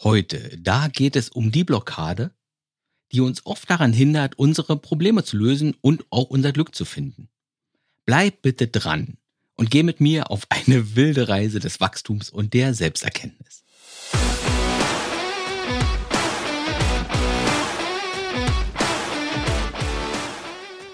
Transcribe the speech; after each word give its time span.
Heute, 0.00 0.58
da 0.58 0.88
geht 0.88 1.14
es 1.16 1.28
um 1.28 1.52
die 1.52 1.64
Blockade, 1.64 2.32
die 3.12 3.20
uns 3.20 3.46
oft 3.46 3.70
daran 3.70 3.92
hindert, 3.92 4.38
unsere 4.38 4.76
Probleme 4.76 5.22
zu 5.22 5.36
lösen 5.36 5.76
und 5.80 6.04
auch 6.10 6.30
unser 6.30 6.52
Glück 6.52 6.74
zu 6.74 6.84
finden. 6.84 7.28
Bleib 8.04 8.42
bitte 8.42 8.66
dran 8.66 9.18
und 9.54 9.70
geh 9.70 9.82
mit 9.82 10.00
mir 10.00 10.30
auf 10.30 10.46
eine 10.48 10.96
wilde 10.96 11.28
Reise 11.28 11.60
des 11.60 11.80
Wachstums 11.80 12.30
und 12.30 12.54
der 12.54 12.74
Selbsterkenntnis. 12.74 13.62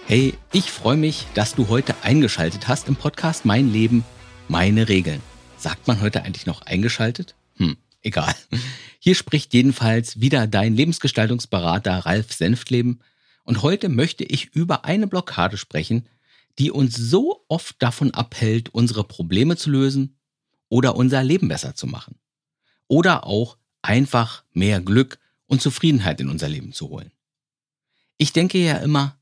Hey, 0.07 0.35
ich 0.53 0.71
freue 0.71 0.96
mich, 0.96 1.27
dass 1.35 1.55
du 1.55 1.69
heute 1.69 1.95
eingeschaltet 2.03 2.67
hast 2.67 2.89
im 2.89 2.96
Podcast 2.96 3.45
Mein 3.45 3.71
Leben, 3.71 4.05
meine 4.49 4.89
Regeln. 4.89 5.21
Sagt 5.59 5.87
man 5.87 6.01
heute 6.01 6.23
eigentlich 6.23 6.46
noch 6.46 6.62
eingeschaltet? 6.62 7.38
Egal. 8.03 8.35
Hier 8.98 9.15
spricht 9.15 9.55
jedenfalls 9.55 10.20
wieder 10.20 10.47
dein 10.47 10.75
Lebensgestaltungsberater 10.75 11.98
Ralf 11.98 12.33
Senftleben 12.33 13.01
und 13.45 13.62
heute 13.62 13.88
möchte 13.88 14.24
ich 14.24 14.55
über 14.55 14.84
eine 14.84 15.07
Blockade 15.07 15.57
sprechen, 15.57 16.09
die 16.59 16.71
uns 16.71 16.97
so 16.97 17.45
oft 17.48 17.80
davon 17.83 18.12
abhält, 18.12 18.69
unsere 18.71 19.05
Probleme 19.05 19.57
zu 19.57 19.71
lösen 19.71 20.19
oder 20.69 20.97
unser 20.97 21.23
Leben 21.23 21.48
besser 21.48 21.74
zu 21.74 21.87
machen. 21.87 22.19
Oder 22.88 23.27
auch 23.27 23.57
einfach 23.83 24.45
mehr 24.52 24.80
Glück 24.80 25.19
und 25.46 25.62
Zufriedenheit 25.62 26.21
in 26.21 26.29
unser 26.29 26.49
Leben 26.49 26.73
zu 26.73 26.88
holen. 26.88 27.12
Ich 28.16 28.33
denke 28.33 28.59
ja 28.59 28.79
immer, 28.79 29.19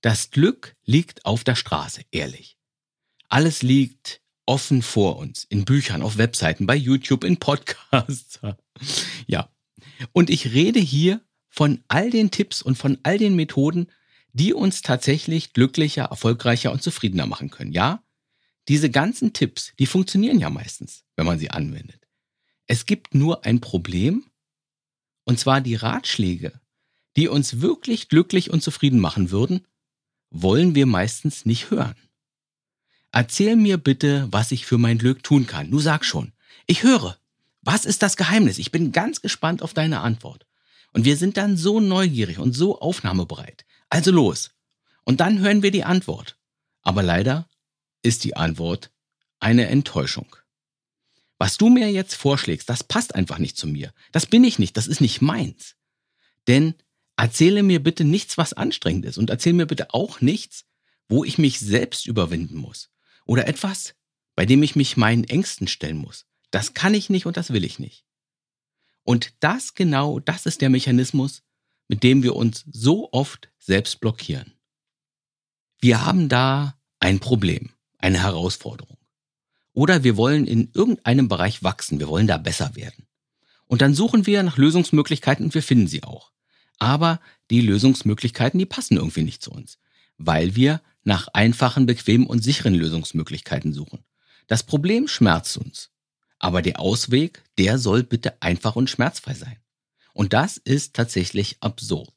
das 0.00 0.30
Glück 0.30 0.76
liegt 0.84 1.26
auf 1.26 1.44
der 1.44 1.54
Straße, 1.54 2.02
ehrlich. 2.10 2.56
Alles 3.28 3.62
liegt 3.62 4.22
offen 4.46 4.82
vor 4.82 5.16
uns, 5.16 5.44
in 5.44 5.64
Büchern, 5.64 6.02
auf 6.02 6.18
Webseiten, 6.18 6.66
bei 6.66 6.76
YouTube, 6.76 7.24
in 7.24 7.36
Podcasts. 7.38 8.40
ja. 9.26 9.48
Und 10.12 10.30
ich 10.30 10.52
rede 10.52 10.80
hier 10.80 11.20
von 11.48 11.82
all 11.88 12.10
den 12.10 12.30
Tipps 12.30 12.62
und 12.62 12.76
von 12.76 12.98
all 13.02 13.18
den 13.18 13.36
Methoden, 13.36 13.88
die 14.32 14.54
uns 14.54 14.82
tatsächlich 14.82 15.52
glücklicher, 15.52 16.04
erfolgreicher 16.04 16.72
und 16.72 16.82
zufriedener 16.82 17.26
machen 17.26 17.50
können. 17.50 17.72
Ja, 17.72 18.02
diese 18.68 18.90
ganzen 18.90 19.32
Tipps, 19.32 19.72
die 19.78 19.86
funktionieren 19.86 20.38
ja 20.38 20.50
meistens, 20.50 21.04
wenn 21.16 21.26
man 21.26 21.38
sie 21.38 21.50
anwendet. 21.50 22.06
Es 22.66 22.86
gibt 22.86 23.14
nur 23.14 23.44
ein 23.44 23.60
Problem, 23.60 24.26
und 25.24 25.38
zwar 25.38 25.60
die 25.60 25.74
Ratschläge, 25.74 26.60
die 27.16 27.28
uns 27.28 27.60
wirklich 27.60 28.08
glücklich 28.08 28.50
und 28.50 28.62
zufrieden 28.62 29.00
machen 29.00 29.30
würden, 29.30 29.66
wollen 30.30 30.74
wir 30.74 30.86
meistens 30.86 31.44
nicht 31.44 31.70
hören. 31.70 31.96
Erzähl 33.12 33.56
mir 33.56 33.76
bitte, 33.76 34.28
was 34.30 34.52
ich 34.52 34.66
für 34.66 34.78
mein 34.78 34.98
Glück 34.98 35.24
tun 35.24 35.46
kann. 35.46 35.70
Du 35.70 35.80
sag 35.80 36.04
schon. 36.04 36.32
Ich 36.66 36.84
höre. 36.84 37.18
Was 37.62 37.84
ist 37.84 38.02
das 38.02 38.16
Geheimnis? 38.16 38.58
Ich 38.58 38.70
bin 38.70 38.92
ganz 38.92 39.20
gespannt 39.20 39.62
auf 39.62 39.74
deine 39.74 40.00
Antwort. 40.00 40.46
Und 40.92 41.04
wir 41.04 41.16
sind 41.16 41.36
dann 41.36 41.56
so 41.56 41.80
neugierig 41.80 42.38
und 42.38 42.52
so 42.52 42.80
aufnahmebereit. 42.80 43.64
Also 43.88 44.12
los. 44.12 44.52
Und 45.04 45.20
dann 45.20 45.40
hören 45.40 45.62
wir 45.62 45.72
die 45.72 45.84
Antwort. 45.84 46.38
Aber 46.82 47.02
leider 47.02 47.48
ist 48.02 48.24
die 48.24 48.36
Antwort 48.36 48.90
eine 49.40 49.66
Enttäuschung. 49.66 50.36
Was 51.38 51.58
du 51.58 51.68
mir 51.68 51.90
jetzt 51.90 52.14
vorschlägst, 52.14 52.68
das 52.68 52.84
passt 52.84 53.14
einfach 53.14 53.38
nicht 53.38 53.56
zu 53.56 53.66
mir. 53.66 53.92
Das 54.12 54.26
bin 54.26 54.44
ich 54.44 54.58
nicht, 54.58 54.76
das 54.76 54.86
ist 54.86 55.00
nicht 55.00 55.20
meins. 55.20 55.74
Denn 56.46 56.74
erzähle 57.16 57.62
mir 57.62 57.82
bitte 57.82 58.04
nichts, 58.04 58.38
was 58.38 58.52
anstrengend 58.52 59.04
ist 59.04 59.18
und 59.18 59.30
erzähle 59.30 59.54
mir 59.54 59.66
bitte 59.66 59.92
auch 59.92 60.20
nichts, 60.20 60.64
wo 61.08 61.24
ich 61.24 61.38
mich 61.38 61.58
selbst 61.58 62.06
überwinden 62.06 62.56
muss 62.56 62.89
oder 63.30 63.46
etwas, 63.46 63.94
bei 64.34 64.44
dem 64.44 64.60
ich 64.64 64.74
mich 64.74 64.96
meinen 64.96 65.22
Ängsten 65.22 65.68
stellen 65.68 65.98
muss. 65.98 66.26
Das 66.50 66.74
kann 66.74 66.94
ich 66.94 67.10
nicht 67.10 67.26
und 67.26 67.36
das 67.36 67.52
will 67.52 67.62
ich 67.62 67.78
nicht. 67.78 68.04
Und 69.04 69.34
das 69.38 69.74
genau, 69.74 70.18
das 70.18 70.46
ist 70.46 70.60
der 70.62 70.68
Mechanismus, 70.68 71.44
mit 71.86 72.02
dem 72.02 72.24
wir 72.24 72.34
uns 72.34 72.64
so 72.72 73.08
oft 73.12 73.48
selbst 73.56 74.00
blockieren. 74.00 74.54
Wir 75.80 76.04
haben 76.04 76.28
da 76.28 76.76
ein 76.98 77.20
Problem, 77.20 77.70
eine 77.98 78.20
Herausforderung. 78.20 78.98
Oder 79.74 80.02
wir 80.02 80.16
wollen 80.16 80.48
in 80.48 80.72
irgendeinem 80.74 81.28
Bereich 81.28 81.62
wachsen, 81.62 82.00
wir 82.00 82.08
wollen 82.08 82.26
da 82.26 82.36
besser 82.36 82.74
werden. 82.74 83.06
Und 83.66 83.80
dann 83.80 83.94
suchen 83.94 84.26
wir 84.26 84.42
nach 84.42 84.56
Lösungsmöglichkeiten 84.56 85.44
und 85.44 85.54
wir 85.54 85.62
finden 85.62 85.86
sie 85.86 86.02
auch. 86.02 86.32
Aber 86.80 87.20
die 87.48 87.60
Lösungsmöglichkeiten, 87.60 88.58
die 88.58 88.66
passen 88.66 88.96
irgendwie 88.96 89.22
nicht 89.22 89.40
zu 89.40 89.52
uns, 89.52 89.78
weil 90.18 90.56
wir 90.56 90.82
nach 91.04 91.28
einfachen, 91.28 91.86
bequemen 91.86 92.26
und 92.26 92.42
sicheren 92.42 92.74
Lösungsmöglichkeiten 92.74 93.72
suchen. 93.72 94.04
Das 94.46 94.62
Problem 94.62 95.08
schmerzt 95.08 95.56
uns. 95.56 95.90
Aber 96.38 96.62
der 96.62 96.80
Ausweg, 96.80 97.42
der 97.58 97.78
soll 97.78 98.02
bitte 98.02 98.40
einfach 98.42 98.74
und 98.76 98.90
schmerzfrei 98.90 99.34
sein. 99.34 99.58
Und 100.12 100.32
das 100.32 100.56
ist 100.56 100.94
tatsächlich 100.94 101.58
absurd. 101.60 102.14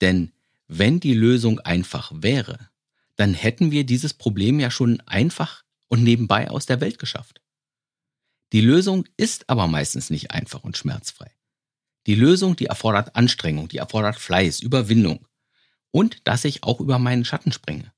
Denn 0.00 0.32
wenn 0.68 1.00
die 1.00 1.14
Lösung 1.14 1.60
einfach 1.60 2.12
wäre, 2.14 2.70
dann 3.16 3.34
hätten 3.34 3.70
wir 3.70 3.84
dieses 3.84 4.14
Problem 4.14 4.60
ja 4.60 4.70
schon 4.70 5.00
einfach 5.02 5.64
und 5.88 6.02
nebenbei 6.02 6.48
aus 6.48 6.66
der 6.66 6.80
Welt 6.80 6.98
geschafft. 6.98 7.42
Die 8.52 8.60
Lösung 8.60 9.04
ist 9.16 9.50
aber 9.50 9.66
meistens 9.66 10.10
nicht 10.10 10.30
einfach 10.30 10.64
und 10.64 10.78
schmerzfrei. 10.78 11.30
Die 12.06 12.14
Lösung, 12.14 12.56
die 12.56 12.66
erfordert 12.66 13.14
Anstrengung, 13.16 13.68
die 13.68 13.76
erfordert 13.76 14.16
Fleiß, 14.16 14.60
Überwindung 14.60 15.26
und 15.90 16.26
dass 16.26 16.44
ich 16.44 16.62
auch 16.62 16.80
über 16.80 16.98
meinen 16.98 17.24
Schatten 17.24 17.52
springe. 17.52 17.92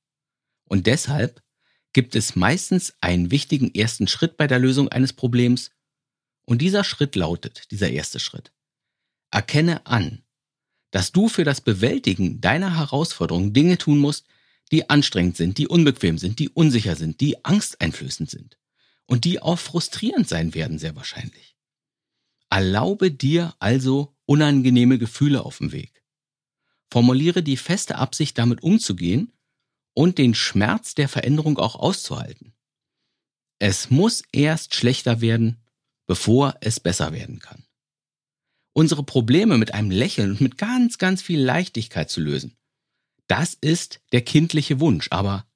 Und 0.72 0.87
deshalb 0.87 1.43
gibt 1.93 2.16
es 2.16 2.34
meistens 2.34 2.94
einen 3.03 3.31
wichtigen 3.31 3.75
ersten 3.75 4.09
Schritt 4.09 4.38
bei 4.38 4.47
der 4.47 4.59
Lösung 4.59 4.88
eines 4.88 5.12
Problems 5.12 5.71
und 6.47 6.62
dieser 6.62 6.83
Schritt 6.83 7.15
lautet, 7.15 7.71
dieser 7.71 7.91
erste 7.91 8.19
Schritt. 8.19 8.55
Erkenne 9.31 9.84
an, 9.84 10.25
dass 10.91 11.12
du 11.12 11.28
für 11.28 11.44
das 11.44 11.61
Bewältigen 11.61 12.41
deiner 12.41 12.78
Herausforderungen 12.78 13.53
Dinge 13.53 13.77
tun 13.77 13.99
musst, 13.99 14.25
die 14.71 14.88
anstrengend 14.88 15.37
sind, 15.37 15.59
die 15.59 15.69
unbequem 15.69 16.16
sind, 16.16 16.38
die 16.38 16.49
unsicher 16.49 16.97
sind, 16.97 17.21
die 17.21 17.44
angsteinflößend 17.44 18.31
sind 18.31 18.56
und 19.05 19.27
die 19.27 19.43
auch 19.43 19.59
frustrierend 19.59 20.27
sein 20.27 20.55
werden, 20.55 20.78
sehr 20.78 20.97
wahrscheinlich. 20.97 21.55
Erlaube 22.49 23.11
dir 23.11 23.55
also 23.59 24.16
unangenehme 24.25 24.97
Gefühle 24.97 25.44
auf 25.44 25.59
dem 25.59 25.72
Weg. 25.72 26.03
Formuliere 26.91 27.43
die 27.43 27.59
feste 27.59 27.97
Absicht, 27.97 28.38
damit 28.38 28.62
umzugehen 28.62 29.34
und 29.94 30.19
den 30.19 30.34
Schmerz 30.34 30.94
der 30.94 31.08
Veränderung 31.08 31.58
auch 31.58 31.76
auszuhalten. 31.76 32.54
Es 33.58 33.91
muss 33.91 34.22
erst 34.32 34.75
schlechter 34.75 35.20
werden, 35.20 35.62
bevor 36.06 36.56
es 36.60 36.80
besser 36.80 37.12
werden 37.12 37.38
kann. 37.38 37.64
Unsere 38.75 39.04
Probleme 39.04 39.58
mit 39.58 39.75
einem 39.75 39.91
Lächeln 39.91 40.32
und 40.32 40.41
mit 40.41 40.58
ganz, 40.58 40.98
ganz 40.98 41.22
viel 41.22 41.41
Leichtigkeit 41.41 42.10
zu 42.10 42.20
lösen, 42.20 42.56
das 43.28 43.54
ist 43.54 44.00
der 44.12 44.22
kindliche 44.22 44.81
Wunsch, 44.81 45.08
aber 45.10 45.47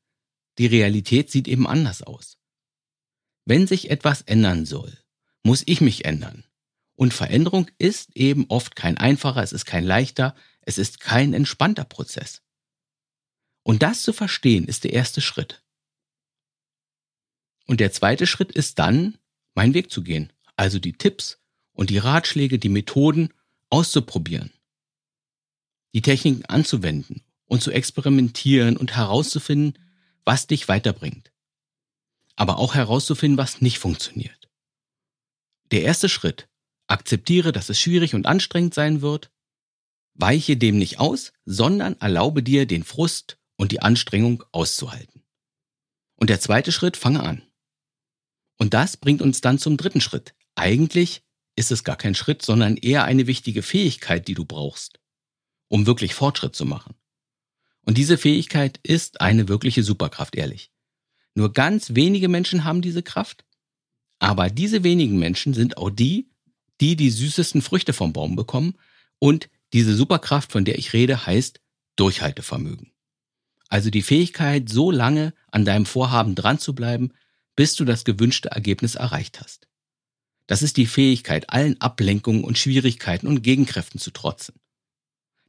die 0.59 0.67
Realität 0.67 1.31
sieht 1.31 1.49
eben 1.49 1.67
anders 1.67 2.03
aus. 2.03 2.39
Wenn 3.45 3.67
sich 3.67 3.91
etwas 3.91 4.23
ändern 4.23 4.67
soll, 4.67 4.97
muss 5.43 5.63
ich 5.67 5.81
mich 5.81 6.05
ändern. 6.05 6.45
Und 6.95 7.13
Veränderung 7.13 7.71
ist 7.79 8.17
eben 8.17 8.47
oft 8.49 8.75
kein 8.75 8.97
einfacher, 8.97 9.43
es 9.43 9.53
ist 9.53 9.67
kein 9.67 9.85
leichter, 9.85 10.35
es 10.63 10.79
ist 10.79 11.01
kein 11.01 11.35
entspannter 11.35 11.85
Prozess. 11.85 12.43
Und 13.67 13.83
das 13.83 14.03
zu 14.03 14.13
verstehen 14.13 14.69
ist 14.69 14.85
der 14.85 14.93
erste 14.93 15.21
Schritt. 15.21 15.65
Und 17.67 17.81
der 17.81 17.91
zweite 17.91 18.25
Schritt 18.25 18.53
ist 18.53 18.79
dann, 18.79 19.19
meinen 19.57 19.75
Weg 19.75 19.91
zu 19.91 20.05
gehen, 20.05 20.33
also 20.55 20.79
die 20.79 20.93
Tipps 20.93 21.41
und 21.73 21.91
die 21.91 21.99
Ratschläge, 21.99 22.61
die 22.61 22.69
Methoden 22.69 23.35
auszuprobieren, 23.69 24.53
die 25.95 26.01
Techniken 26.01 26.45
anzuwenden 26.45 27.25
und 27.47 27.61
zu 27.61 27.73
experimentieren 27.73 28.77
und 28.77 28.95
herauszufinden, 28.95 29.77
was 30.25 30.47
dich 30.47 30.69
weiterbringt. 30.69 31.33
Aber 32.37 32.59
auch 32.59 32.77
herauszufinden, 32.77 33.37
was 33.37 33.63
nicht 33.63 33.81
funktioniert. 33.81 34.49
Der 35.73 35.83
erste 35.83 36.09
Schritt 36.09 36.49
Akzeptiere, 36.87 37.51
dass 37.51 37.69
es 37.69 37.81
schwierig 37.81 38.15
und 38.15 38.27
anstrengend 38.27 38.75
sein 38.75 39.03
wird. 39.03 39.33
Weiche 40.15 40.57
dem 40.57 40.79
nicht 40.79 41.01
aus, 41.01 41.33
sondern 41.45 42.01
erlaube 42.01 42.45
dir, 42.45 42.65
den 42.67 42.85
Frust 42.85 43.41
und 43.57 43.73
die 43.73 43.81
Anstrengung 43.83 44.45
auszuhalten. 44.53 45.23
Und 46.17 46.31
der 46.31 46.41
zweite 46.41 46.73
Schritt, 46.73 46.97
fange 46.97 47.23
an. 47.23 47.43
Und 48.59 48.75
das 48.75 48.97
bringt 48.97 49.23
uns 49.23 49.41
dann 49.41 49.59
zum 49.59 49.77
dritten 49.77 50.01
Schritt. 50.01 50.35
Eigentlich 50.55 51.23
ist 51.57 51.71
es 51.71 51.85
gar 51.85 51.97
kein 51.97 52.15
Schritt, 52.15 52.43
sondern 52.43 52.77
eher 52.77 53.05
eine 53.05 53.27
wichtige 53.27 53.63
Fähigkeit, 53.63 54.29
die 54.29 54.35
du 54.35 54.45
brauchst, 54.45 55.01
um 55.69 55.87
wirklich 55.87 56.15
Fortschritt 56.15 56.55
zu 56.55 56.65
machen. 56.65 56.95
Und 57.83 57.99
diese 57.99 58.19
Fähigkeit 58.19 58.81
ist 58.83 59.21
eine 59.21 59.49
wirkliche 59.49 59.83
Superkraft, 59.83 60.37
ehrlich. 60.37 60.71
Nur 61.35 61.53
ganz 61.53 61.95
wenige 61.95 62.29
Menschen 62.29 62.65
haben 62.65 62.83
diese 62.83 63.03
Kraft, 63.03 63.45
aber 64.19 64.51
diese 64.51 64.83
wenigen 64.83 65.19
Menschen 65.19 65.55
sind 65.55 65.77
auch 65.77 65.91
die, 65.91 66.31
die 66.81 66.97
die 66.97 67.11
süßesten 67.11 67.63
Früchte 67.63 67.93
vom 67.93 68.13
Baum 68.13 68.37
bekommen. 68.37 68.75
Und 69.19 69.49
diese 69.73 69.95
Superkraft, 69.95 70.53
von 70.53 70.65
der 70.65 70.79
ich 70.79 70.93
rede, 70.93 71.27
heißt 71.27 71.61
Durchhaltevermögen. 71.97 72.93
Also 73.69 73.91
die 73.91 74.03
Fähigkeit, 74.03 74.69
so 74.69 74.91
lange 74.91 75.35
an 75.51 75.65
deinem 75.65 75.87
Vorhaben 75.87 76.35
dran 76.35 76.59
zu 76.59 76.75
bleiben, 76.75 77.13
bis 77.57 77.75
du 77.75 77.85
das 77.85 78.05
gewünschte 78.05 78.51
Ergebnis 78.51 78.95
erreicht 78.95 79.41
hast. 79.41 79.67
Das 80.47 80.63
ist 80.63 80.77
die 80.77 80.87
Fähigkeit, 80.87 81.51
allen 81.51 81.81
Ablenkungen 81.81 82.45
und 82.45 82.59
Schwierigkeiten 82.59 83.27
und 83.27 83.43
Gegenkräften 83.43 83.99
zu 83.99 84.13
trotzen. 84.13 84.55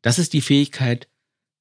Das 0.01 0.17
ist 0.17 0.33
die 0.33 0.41
Fähigkeit, 0.41 1.07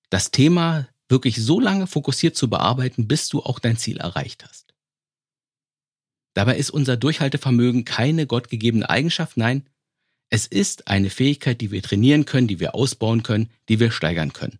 das 0.08 0.30
Thema 0.30 0.88
wirklich 1.08 1.42
so 1.42 1.60
lange 1.60 1.86
fokussiert 1.86 2.36
zu 2.36 2.48
bearbeiten, 2.48 3.06
bis 3.08 3.28
du 3.28 3.42
auch 3.42 3.58
dein 3.58 3.76
Ziel 3.76 3.98
erreicht 3.98 4.44
hast. 4.46 4.74
Dabei 6.34 6.56
ist 6.56 6.70
unser 6.70 6.96
Durchhaltevermögen 6.96 7.84
keine 7.84 8.26
gottgegebene 8.26 8.88
Eigenschaft, 8.88 9.36
nein, 9.36 9.68
es 10.28 10.46
ist 10.46 10.88
eine 10.88 11.10
Fähigkeit, 11.10 11.60
die 11.60 11.70
wir 11.70 11.82
trainieren 11.82 12.24
können, 12.24 12.48
die 12.48 12.60
wir 12.60 12.74
ausbauen 12.74 13.22
können, 13.22 13.50
die 13.68 13.78
wir 13.78 13.90
steigern 13.90 14.32
können. 14.32 14.58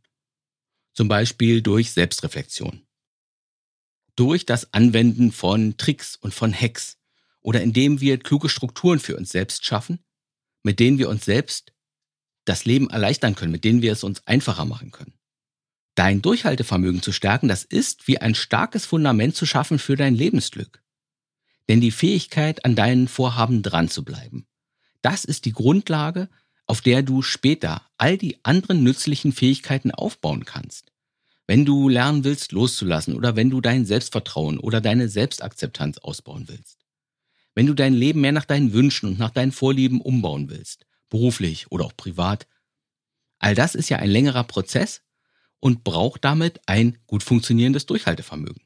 Zum 0.97 1.09
Beispiel 1.09 1.61
durch 1.61 1.93
Selbstreflexion. 1.93 2.87
Durch 4.17 4.47
das 4.47 4.73
Anwenden 4.73 5.31
von 5.31 5.77
Tricks 5.77 6.17
und 6.17 6.33
von 6.33 6.59
Hacks 6.59 6.97
oder 7.43 7.61
indem 7.61 8.01
wir 8.01 8.19
kluge 8.19 8.49
Strukturen 8.49 8.99
für 8.99 9.15
uns 9.15 9.31
selbst 9.31 9.67
schaffen, 9.67 10.03
mit 10.63 10.81
denen 10.81 10.97
wir 10.97 11.11
uns 11.11 11.27
selbst 11.27 11.75
das 12.47 12.65
Leben 12.65 12.89
erleichtern 12.89 13.35
können, 13.35 13.53
mit 13.53 13.65
denen 13.65 13.83
wir 13.83 13.93
es 13.93 14.05
uns 14.05 14.27
einfacher 14.27 14.65
machen 14.65 14.91
können. 14.91 15.13
Dein 15.97 16.23
Durchhaltevermögen 16.23 17.03
zu 17.03 17.13
stärken, 17.13 17.49
das 17.49 17.65
ist 17.65 18.09
wie 18.09 18.19
ein 18.19 18.35
starkes 18.35 18.87
Fundament 18.87 19.37
zu 19.37 19.45
schaffen 19.45 19.79
für 19.79 19.97
dein 19.97 20.15
Lebensglück. 20.15 20.83
Denn 21.69 21.83
die 21.83 21.91
Fähigkeit, 21.91 22.65
an 22.65 22.75
deinen 22.75 23.07
Vorhaben 23.07 23.63
dran 23.63 23.91
zu 23.91 24.03
bleiben, 24.03 24.47
das 25.03 25.27
ist 25.27 25.45
die 25.45 25.53
Grundlage, 25.53 26.31
auf 26.67 26.81
der 26.81 27.03
du 27.03 27.23
später 27.23 27.83
all 27.97 28.19
die 28.19 28.39
anderen 28.45 28.83
nützlichen 28.83 29.33
Fähigkeiten 29.33 29.91
aufbauen 29.91 30.45
kannst. 30.45 30.93
Wenn 31.47 31.65
du 31.65 31.89
lernen 31.89 32.25
willst, 32.25 32.53
loszulassen 32.53 33.15
oder 33.15 33.37
wenn 33.37 33.51
du 33.51 33.61
dein 33.61 33.87
Selbstvertrauen 33.87 34.59
oder 34.59 34.81
deine 34.81 35.09
Selbstakzeptanz 35.09 35.99
ausbauen 35.99 36.49
willst. 36.49 36.79
Wenn 37.55 37.67
du 37.67 37.75
dein 37.75 37.95
Leben 37.95 38.21
mehr 38.21 38.33
nach 38.33 38.45
deinen 38.45 38.73
Wünschen 38.73 39.09
und 39.09 39.19
nach 39.19 39.31
deinen 39.31 39.53
Vorlieben 39.53 40.01
umbauen 40.01 40.51
willst, 40.51 40.87
beruflich 41.09 41.71
oder 41.71 41.85
auch 41.85 41.97
privat. 41.97 42.47
All 43.39 43.55
das 43.55 43.75
ist 43.75 43.89
ja 43.89 43.99
ein 43.99 44.11
längerer 44.11 44.45
Prozess 44.45 45.03
und 45.61 45.85
braucht 45.85 46.25
damit 46.25 46.61
ein 46.67 46.99
gut 47.07 47.23
funktionierendes 47.23 47.87
Durchhaltevermögen. 47.87 48.63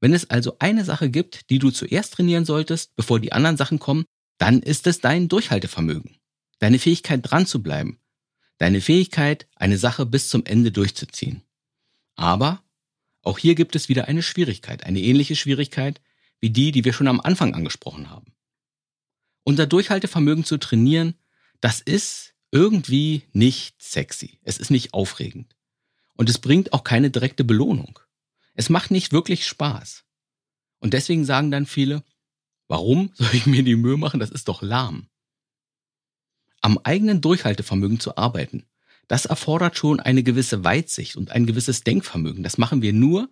Wenn 0.00 0.12
es 0.12 0.28
also 0.28 0.56
eine 0.58 0.84
Sache 0.84 1.10
gibt, 1.10 1.50
die 1.50 1.58
du 1.58 1.70
zuerst 1.70 2.14
trainieren 2.14 2.44
solltest, 2.44 2.94
bevor 2.96 3.20
die 3.20 3.32
anderen 3.32 3.56
Sachen 3.56 3.78
kommen, 3.78 4.04
dann 4.38 4.60
ist 4.60 4.86
es 4.86 5.00
dein 5.00 5.28
Durchhaltevermögen, 5.28 6.16
deine 6.64 6.78
Fähigkeit 6.78 7.20
dran 7.22 7.44
zu 7.44 7.62
bleiben, 7.62 7.98
deine 8.56 8.80
Fähigkeit, 8.80 9.46
eine 9.54 9.76
Sache 9.76 10.06
bis 10.06 10.30
zum 10.30 10.46
Ende 10.46 10.72
durchzuziehen. 10.72 11.42
Aber 12.16 12.62
auch 13.20 13.38
hier 13.38 13.54
gibt 13.54 13.76
es 13.76 13.90
wieder 13.90 14.08
eine 14.08 14.22
Schwierigkeit, 14.22 14.82
eine 14.84 15.00
ähnliche 15.00 15.36
Schwierigkeit 15.36 16.00
wie 16.40 16.48
die, 16.48 16.72
die 16.72 16.86
wir 16.86 16.94
schon 16.94 17.08
am 17.08 17.20
Anfang 17.20 17.54
angesprochen 17.54 18.08
haben. 18.08 18.32
Unser 19.42 19.66
Durchhaltevermögen 19.66 20.46
zu 20.46 20.56
trainieren, 20.56 21.16
das 21.60 21.82
ist 21.82 22.32
irgendwie 22.50 23.24
nicht 23.34 23.82
sexy. 23.82 24.38
Es 24.42 24.56
ist 24.56 24.70
nicht 24.70 24.94
aufregend. 24.94 25.54
Und 26.16 26.30
es 26.30 26.38
bringt 26.38 26.72
auch 26.72 26.82
keine 26.82 27.10
direkte 27.10 27.44
Belohnung. 27.44 27.98
Es 28.54 28.70
macht 28.70 28.90
nicht 28.90 29.12
wirklich 29.12 29.46
Spaß. 29.46 30.04
Und 30.78 30.94
deswegen 30.94 31.26
sagen 31.26 31.50
dann 31.50 31.66
viele, 31.66 32.04
Warum 32.68 33.10
soll 33.16 33.34
ich 33.34 33.44
mir 33.44 33.62
die 33.62 33.76
Mühe 33.76 33.98
machen? 33.98 34.18
Das 34.18 34.30
ist 34.30 34.48
doch 34.48 34.62
lahm. 34.62 35.10
Am 36.64 36.78
eigenen 36.82 37.20
Durchhaltevermögen 37.20 38.00
zu 38.00 38.16
arbeiten, 38.16 38.64
das 39.06 39.26
erfordert 39.26 39.76
schon 39.76 40.00
eine 40.00 40.22
gewisse 40.22 40.64
Weitsicht 40.64 41.14
und 41.14 41.30
ein 41.30 41.44
gewisses 41.44 41.82
Denkvermögen. 41.82 42.42
Das 42.42 42.56
machen 42.56 42.80
wir 42.80 42.94
nur, 42.94 43.28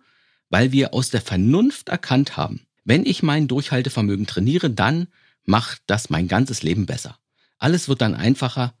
weil 0.51 0.71
wir 0.71 0.93
aus 0.93 1.09
der 1.09 1.21
Vernunft 1.21 1.89
erkannt 1.89 2.37
haben, 2.37 2.67
wenn 2.85 3.07
ich 3.07 3.23
mein 3.23 3.47
Durchhaltevermögen 3.47 4.27
trainiere, 4.27 4.69
dann 4.69 5.07
macht 5.45 5.81
das 5.87 6.11
mein 6.11 6.27
ganzes 6.27 6.61
Leben 6.61 6.85
besser. 6.85 7.17
Alles 7.57 7.89
wird 7.89 8.01
dann 8.01 8.13
einfacher 8.13 8.75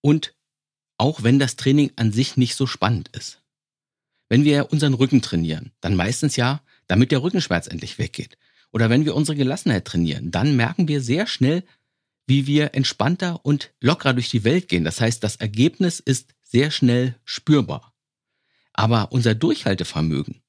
und 0.00 0.32
auch 0.96 1.24
wenn 1.24 1.40
das 1.40 1.56
Training 1.56 1.90
an 1.96 2.12
sich 2.12 2.36
nicht 2.36 2.54
so 2.54 2.68
spannend 2.68 3.08
ist. 3.16 3.42
Wenn 4.28 4.44
wir 4.44 4.70
unseren 4.70 4.94
Rücken 4.94 5.22
trainieren, 5.22 5.72
dann 5.80 5.96
meistens 5.96 6.36
ja, 6.36 6.62
damit 6.86 7.10
der 7.10 7.24
Rückenschmerz 7.24 7.66
endlich 7.66 7.98
weggeht 7.98 8.38
oder 8.70 8.90
wenn 8.90 9.04
wir 9.04 9.16
unsere 9.16 9.36
Gelassenheit 9.36 9.86
trainieren, 9.86 10.30
dann 10.30 10.56
merken 10.56 10.88
wir 10.88 11.00
sehr 11.00 11.26
schnell, 11.26 11.64
wie 12.28 12.46
wir 12.46 12.74
entspannter 12.74 13.44
und 13.44 13.72
lockerer 13.80 14.12
durch 14.12 14.28
die 14.28 14.44
Welt 14.44 14.68
gehen. 14.68 14.84
Das 14.84 15.00
heißt, 15.00 15.24
das 15.24 15.36
Ergebnis 15.36 15.98
ist 15.98 16.34
sehr 16.42 16.70
schnell 16.70 17.16
spürbar. 17.24 17.94
Aber 18.74 19.12
unser 19.12 19.34
Durchhaltevermögen, 19.34 20.42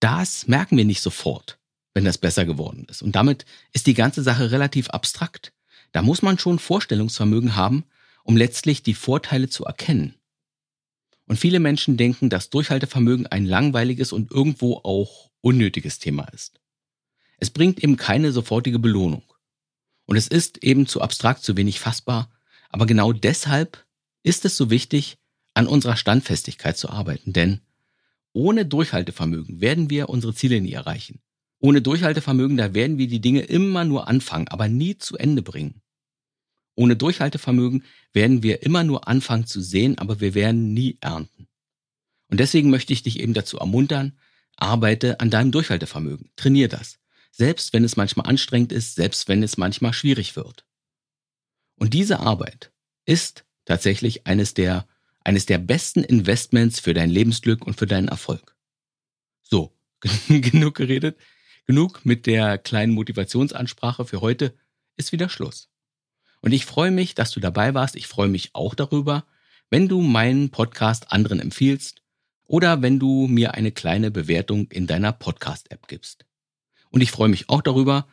das 0.00 0.48
merken 0.48 0.76
wir 0.76 0.84
nicht 0.84 1.00
sofort, 1.00 1.58
wenn 1.94 2.04
das 2.04 2.18
besser 2.18 2.44
geworden 2.44 2.86
ist. 2.90 3.02
Und 3.02 3.14
damit 3.14 3.46
ist 3.72 3.86
die 3.86 3.94
ganze 3.94 4.22
Sache 4.22 4.50
relativ 4.50 4.90
abstrakt. 4.90 5.52
Da 5.92 6.02
muss 6.02 6.22
man 6.22 6.38
schon 6.38 6.58
Vorstellungsvermögen 6.58 7.54
haben, 7.54 7.84
um 8.24 8.36
letztlich 8.36 8.82
die 8.82 8.94
Vorteile 8.94 9.48
zu 9.48 9.64
erkennen. 9.64 10.16
Und 11.26 11.38
viele 11.38 11.60
Menschen 11.60 11.96
denken, 11.96 12.30
dass 12.30 12.50
Durchhaltevermögen 12.50 13.28
ein 13.28 13.46
langweiliges 13.46 14.12
und 14.12 14.32
irgendwo 14.32 14.80
auch 14.82 15.30
unnötiges 15.40 16.00
Thema 16.00 16.24
ist. 16.32 16.60
Es 17.38 17.50
bringt 17.50 17.82
eben 17.82 17.96
keine 17.96 18.32
sofortige 18.32 18.80
Belohnung. 18.80 19.22
Und 20.06 20.16
es 20.16 20.28
ist 20.28 20.62
eben 20.62 20.86
zu 20.86 21.02
abstrakt, 21.02 21.42
zu 21.42 21.56
wenig 21.56 21.80
fassbar. 21.80 22.30
Aber 22.70 22.86
genau 22.86 23.12
deshalb 23.12 23.84
ist 24.22 24.44
es 24.44 24.56
so 24.56 24.70
wichtig, 24.70 25.18
an 25.54 25.66
unserer 25.66 25.96
Standfestigkeit 25.96 26.76
zu 26.76 26.90
arbeiten. 26.90 27.32
Denn 27.32 27.60
ohne 28.32 28.66
Durchhaltevermögen 28.66 29.60
werden 29.60 29.90
wir 29.90 30.08
unsere 30.08 30.34
Ziele 30.34 30.60
nie 30.60 30.72
erreichen. 30.72 31.20
Ohne 31.58 31.80
Durchhaltevermögen, 31.80 32.56
da 32.56 32.74
werden 32.74 32.98
wir 32.98 33.08
die 33.08 33.20
Dinge 33.20 33.40
immer 33.40 33.84
nur 33.84 34.08
anfangen, 34.08 34.48
aber 34.48 34.68
nie 34.68 34.98
zu 34.98 35.16
Ende 35.16 35.42
bringen. 35.42 35.82
Ohne 36.74 36.96
Durchhaltevermögen 36.96 37.84
werden 38.12 38.42
wir 38.42 38.62
immer 38.62 38.84
nur 38.84 39.08
anfangen 39.08 39.46
zu 39.46 39.62
sehen, 39.62 39.96
aber 39.96 40.20
wir 40.20 40.34
werden 40.34 40.74
nie 40.74 40.98
ernten. 41.00 41.48
Und 42.28 42.38
deswegen 42.38 42.70
möchte 42.70 42.92
ich 42.92 43.02
dich 43.02 43.18
eben 43.20 43.32
dazu 43.32 43.56
ermuntern, 43.56 44.18
arbeite 44.56 45.20
an 45.20 45.30
deinem 45.30 45.52
Durchhaltevermögen. 45.52 46.30
Trainier 46.36 46.68
das 46.68 46.98
selbst 47.36 47.74
wenn 47.74 47.84
es 47.84 47.96
manchmal 47.96 48.26
anstrengend 48.26 48.72
ist, 48.72 48.94
selbst 48.94 49.28
wenn 49.28 49.42
es 49.42 49.58
manchmal 49.58 49.92
schwierig 49.92 50.36
wird. 50.36 50.64
Und 51.78 51.92
diese 51.92 52.20
Arbeit 52.20 52.72
ist 53.04 53.44
tatsächlich 53.66 54.26
eines 54.26 54.54
der, 54.54 54.88
eines 55.22 55.44
der 55.44 55.58
besten 55.58 56.02
Investments 56.02 56.80
für 56.80 56.94
dein 56.94 57.10
Lebensglück 57.10 57.66
und 57.66 57.78
für 57.78 57.86
deinen 57.86 58.08
Erfolg. 58.08 58.56
So, 59.42 59.76
genug 60.28 60.76
geredet, 60.76 61.18
genug 61.66 62.06
mit 62.06 62.24
der 62.24 62.56
kleinen 62.56 62.94
Motivationsansprache 62.94 64.06
für 64.06 64.22
heute 64.22 64.54
ist 64.96 65.12
wieder 65.12 65.28
Schluss. 65.28 65.68
Und 66.40 66.52
ich 66.52 66.64
freue 66.64 66.90
mich, 66.90 67.14
dass 67.14 67.32
du 67.32 67.40
dabei 67.40 67.74
warst. 67.74 67.96
Ich 67.96 68.06
freue 68.06 68.28
mich 68.28 68.54
auch 68.54 68.74
darüber, 68.74 69.26
wenn 69.68 69.88
du 69.88 70.00
meinen 70.00 70.50
Podcast 70.50 71.12
anderen 71.12 71.40
empfiehlst 71.40 72.02
oder 72.44 72.80
wenn 72.80 72.98
du 72.98 73.26
mir 73.26 73.52
eine 73.52 73.72
kleine 73.72 74.10
Bewertung 74.10 74.70
in 74.70 74.86
deiner 74.86 75.12
Podcast-App 75.12 75.86
gibst. 75.86 76.24
Und 76.90 77.00
ich 77.00 77.10
freue 77.10 77.28
mich 77.28 77.48
auch 77.48 77.62
darüber, 77.62 78.06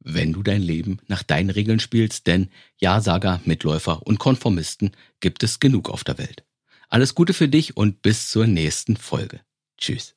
wenn 0.00 0.32
du 0.32 0.42
dein 0.42 0.62
Leben 0.62 0.98
nach 1.08 1.22
deinen 1.22 1.50
Regeln 1.50 1.80
spielst, 1.80 2.26
denn 2.26 2.50
Ja-Sager, 2.76 3.40
Mitläufer 3.44 4.06
und 4.06 4.18
Konformisten 4.18 4.92
gibt 5.20 5.42
es 5.42 5.60
genug 5.60 5.88
auf 5.88 6.04
der 6.04 6.18
Welt. 6.18 6.44
Alles 6.88 7.14
Gute 7.14 7.32
für 7.32 7.48
dich 7.48 7.76
und 7.76 8.02
bis 8.02 8.30
zur 8.30 8.46
nächsten 8.46 8.96
Folge. 8.96 9.40
Tschüss. 9.78 10.14